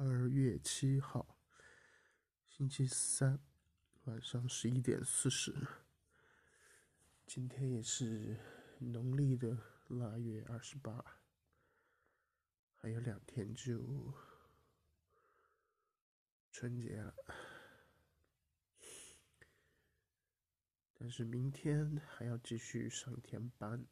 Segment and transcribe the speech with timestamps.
[0.00, 1.36] 二月七号，
[2.48, 3.40] 星期三，
[4.04, 5.52] 晚上十一点四十。
[7.26, 8.36] 今天也是
[8.78, 9.58] 农历的
[9.88, 11.04] 腊月二十八，
[12.76, 14.14] 还有两天就
[16.52, 17.12] 春节了。
[20.94, 23.84] 但是明天还要继续上一天班，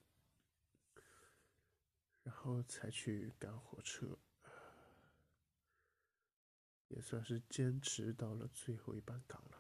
[2.23, 4.17] 然后才去赶火车，
[6.89, 9.59] 也算是坚持到了最后一班岗了。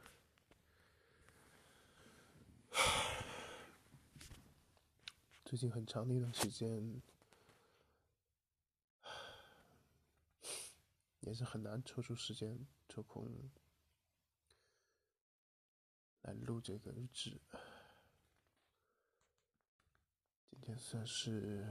[5.44, 7.00] 最近很长的一段时间，
[11.20, 13.28] 也是很难抽出时间抽空。
[16.22, 17.40] 来录这个日志，
[20.50, 21.64] 今天算是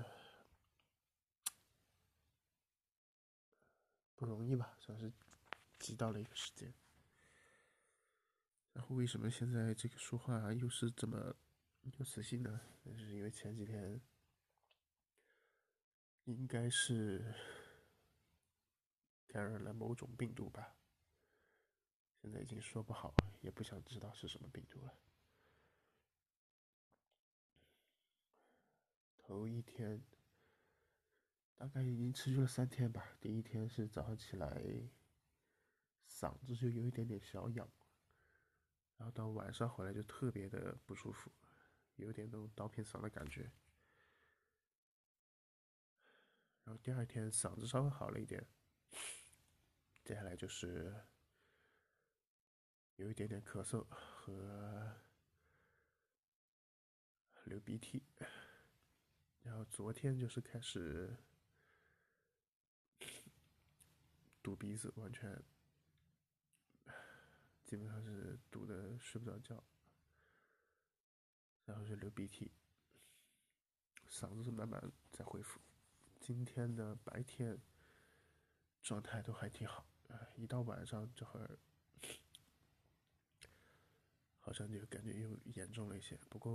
[4.15, 5.11] 不容易吧，算是
[5.85, 6.73] 挤到了一个时间。
[8.73, 11.35] 然后为什么现在这个说话又是这么
[11.84, 12.59] 有磁性呢？
[12.82, 14.01] 那是因为前几天
[16.24, 17.35] 应该是
[19.27, 20.76] 感染了某种病毒吧。
[22.20, 24.98] 现在已经说不好，也不想知道是什么病毒了。
[29.20, 30.04] 头一天
[31.55, 33.15] 大概已经持续了三天吧。
[33.21, 34.63] 第一天是早上起来
[36.26, 37.70] 嗓子就有一点点小痒，
[38.98, 41.31] 然后到晚上回来就特别的不舒服，
[41.98, 43.51] 有点那种刀片嗓的感觉。
[46.63, 48.43] 然后第二天嗓子稍微好了一点，
[50.03, 50.96] 接下来就是。
[52.98, 54.96] 有一点点咳嗽和
[57.43, 58.01] 流鼻涕，
[59.41, 61.13] 然后昨天就是开始
[64.41, 65.44] 堵鼻子，完全
[67.66, 69.63] 基本上是堵的睡不着觉，
[71.66, 72.52] 然后就流鼻涕，
[74.08, 75.59] 嗓子是慢慢在恢复。
[76.20, 77.59] 今天的白天
[78.81, 79.86] 状态都还挺好，
[80.36, 81.58] 一到晚上这会儿。
[84.40, 86.52] 好像就感觉又严重了一些，不过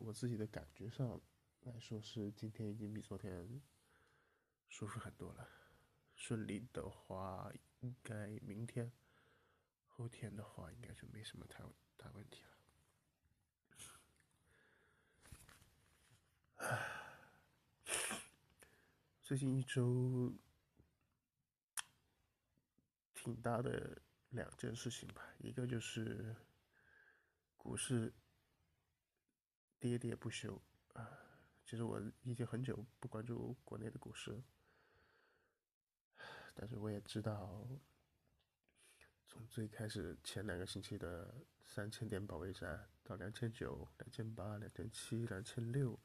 [0.00, 1.20] 我自己的感觉上
[1.64, 3.60] 来说是今天已经比昨天
[4.70, 5.46] 舒服很多了。
[6.16, 8.90] 顺利的话，应该明天、
[9.96, 11.62] 后天的话，应该就没什么太
[11.96, 12.50] 大问题了。
[19.22, 20.32] 最近一周
[23.14, 26.36] 挺大的两件事情吧，一个就是。
[27.56, 28.12] 股市
[29.78, 30.60] 跌跌不休
[30.92, 31.08] 啊！
[31.64, 34.38] 其实我已经很久不关注国内的股市，
[36.54, 37.66] 但是我也知道，
[39.34, 41.34] 从最开始前两个星期的
[41.64, 45.98] 三千点保卫战到两千九、两千八、两千七、两千六，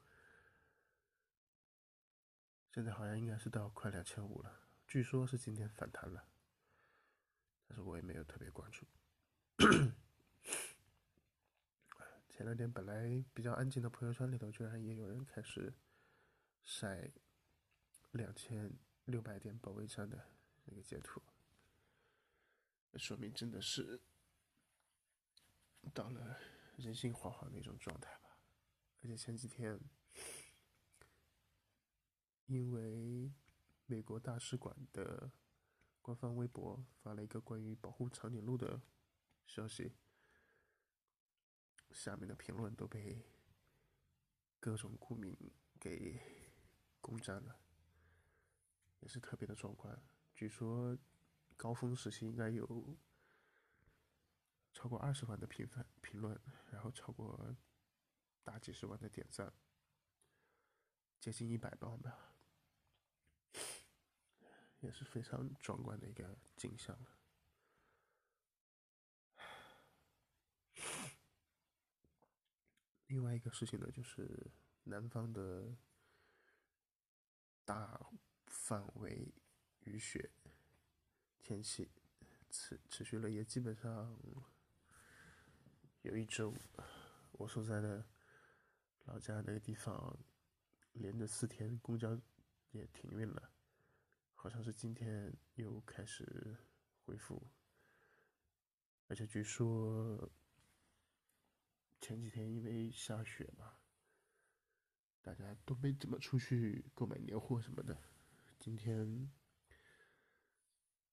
[2.73, 4.61] 现在好像应该是到快两千五了。
[4.87, 6.27] 据说是今天反弹了，
[7.67, 8.87] 但是我也没有特别关注。
[12.29, 15.71] 前两天本来比较安静的朋友圈里头，居然也有人开始
[16.63, 17.11] 晒
[18.09, 18.73] 两千
[19.05, 20.19] 六百点保卫战的
[20.65, 21.21] 那个截图，
[22.97, 24.01] 说明真的是
[25.93, 26.37] 到了
[26.77, 28.37] 人心惶惶的一种状态吧。
[29.01, 29.79] 而且前几天，
[32.47, 33.31] 因为
[33.85, 35.31] 美国大使馆的
[36.01, 38.81] 官方微博发了一个关于保护长颈鹿的
[39.45, 39.93] 消息。
[41.91, 43.25] 下面的评论都被
[44.59, 45.35] 各种股民
[45.79, 46.21] 给
[47.01, 47.59] 攻占了，
[48.99, 49.99] 也是特别的壮观。
[50.35, 50.95] 据说
[51.59, 52.97] 高峰时期应该有
[54.71, 56.39] 超过二十万的评分评论，
[56.71, 57.53] 然后超过
[58.45, 59.51] 大几十万的点赞，
[61.19, 62.33] 接近一百万吧，
[64.79, 67.17] 也是非常壮观的一个景象了。
[73.07, 74.49] 另外一个事情呢，就是
[74.83, 75.75] 南方的
[77.65, 77.99] 大
[78.45, 79.33] 范围
[79.81, 80.31] 雨雪
[81.49, 81.89] 天气
[82.51, 84.15] 持持续了，也基本上
[86.03, 86.53] 有一周。
[87.31, 88.05] 我所在的
[89.05, 90.15] 老家那个地方，
[90.93, 92.15] 连着四天公交
[92.69, 93.49] 也停运了，
[94.35, 96.55] 好像是今天又开始
[97.03, 97.47] 恢复，
[99.07, 100.31] 而且据说。
[101.99, 103.73] 前几天因为下雪嘛，
[105.21, 107.97] 大家都没怎么出去购买年货什么的。
[108.57, 109.29] 今天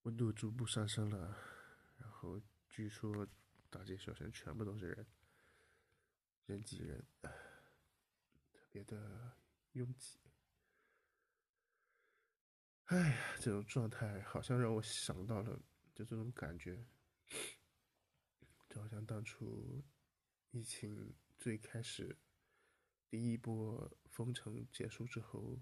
[0.07, 1.37] 温度逐步上升了，
[1.97, 3.27] 然后据说
[3.69, 5.05] 大街小巷全部都是人，
[6.45, 7.05] 人挤人，
[8.53, 9.37] 特别的
[9.73, 10.17] 拥挤。
[12.85, 15.59] 哎呀，这种状态好像让我想到了，
[15.93, 16.87] 就这种感觉，
[18.69, 19.83] 就好像当初
[20.51, 22.17] 疫情最开始
[23.09, 25.59] 第一波封城结束之后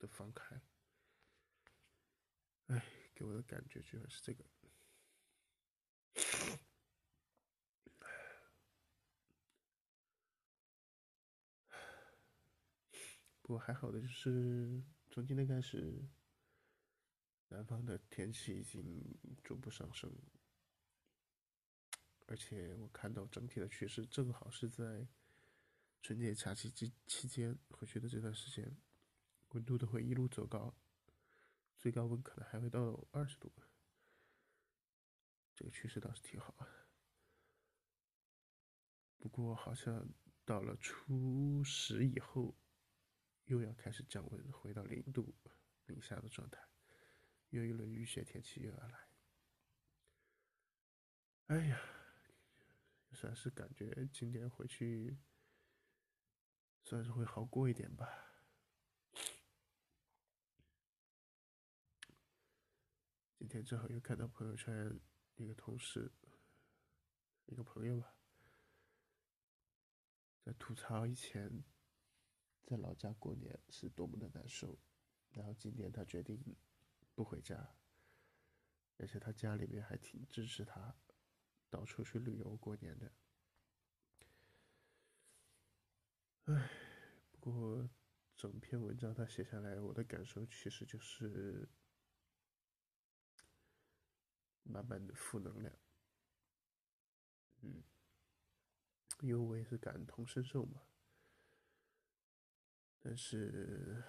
[0.00, 0.60] 的放开。
[2.66, 2.84] 哎，
[3.18, 4.44] 给我的感觉居然是这个。
[13.42, 14.80] 不过还好的就是，
[15.10, 16.08] 从今天开始。
[17.50, 19.02] 南方的天气已经
[19.42, 20.12] 逐步上升，
[22.26, 25.08] 而且我看到整体的趋势正好是在
[26.02, 28.76] 春节假期期期间回去的这段时间，
[29.52, 30.76] 温度都会一路走高，
[31.78, 33.52] 最高温可能还会到二十度，
[35.54, 36.54] 这个趋势倒是挺好。
[39.16, 40.08] 不过好像
[40.44, 42.56] 到了初十以后，
[43.44, 45.34] 又要开始降温，回到零度
[45.86, 46.68] 零下的状态。
[47.50, 49.08] 又一轮雨雪天气又要来，
[51.46, 51.80] 哎呀，
[53.12, 55.18] 算是感觉今年回去
[56.82, 58.27] 算是会好过一点吧。
[63.48, 65.00] 天正好又看到朋友圈，
[65.36, 66.12] 一个同事，
[67.46, 68.14] 一个朋友吧，
[70.44, 71.64] 在吐槽以前
[72.64, 74.78] 在老家过年是多么的难受，
[75.32, 76.56] 然后今年他决定。
[77.14, 77.74] 不回家，
[78.96, 80.94] 而且他家里面还挺支持他，
[81.68, 83.12] 到处去旅游过年的。
[86.44, 86.70] 唉，
[87.32, 87.90] 不过
[88.36, 91.68] 整篇文章他写下来，我的感受其实就是
[94.68, 95.72] 满满的负能量。
[97.62, 97.82] 嗯，
[99.20, 100.82] 因为我也是感同身受嘛，
[103.00, 104.04] 但是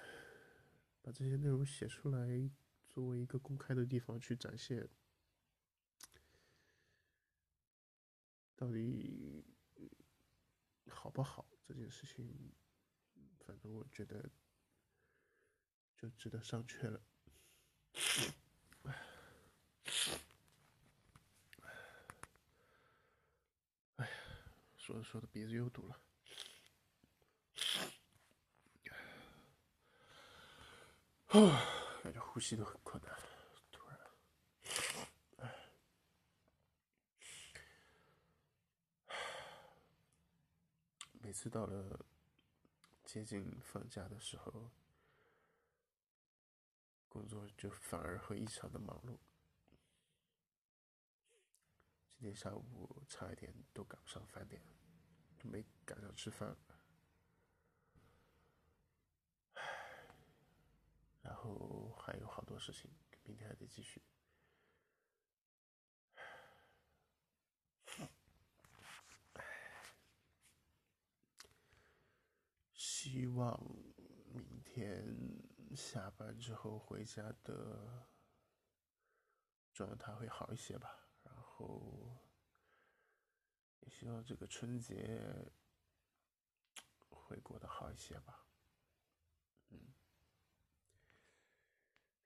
[1.02, 2.52] 把这些内容写出来。
[2.92, 4.90] 作为一个公开的地方去展现，
[8.56, 9.46] 到底
[10.90, 11.46] 好不好？
[11.64, 12.52] 这件事情，
[13.46, 14.28] 反正我觉得
[15.96, 17.00] 就值得商榷了。
[23.98, 24.12] 哎呀，
[24.90, 26.02] 说着说着鼻子又堵了。
[31.28, 31.66] 啊。
[32.02, 33.16] 感觉呼吸都很困难，
[33.72, 34.00] 突然，
[41.22, 42.04] 每次到了
[43.06, 44.72] 接近放假的时候，
[47.10, 49.20] 工作就反而会异常的忙碌。
[52.18, 54.60] 今天下午差一点都赶不上饭点，
[55.44, 56.56] 没赶上吃饭。
[59.54, 59.64] 唉
[61.22, 62.90] 然后还有好多事情，
[63.24, 64.02] 明天还得继续。
[72.74, 73.60] 希望
[74.34, 75.16] 明天
[75.76, 78.08] 下班之后回家的
[79.72, 81.08] 状态会好一些吧。
[81.24, 82.18] 然后
[83.90, 85.20] 希望这个春节
[87.10, 88.46] 会过得好一些吧。
[89.70, 89.80] 嗯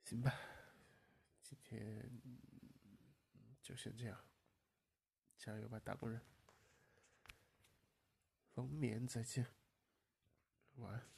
[0.06, 0.32] 行吧，
[1.42, 2.22] 今天
[3.62, 4.24] 就先这样，
[5.38, 6.22] 加油吧，打工人！
[8.54, 9.48] 逢年再见，
[10.76, 11.10] 晚安。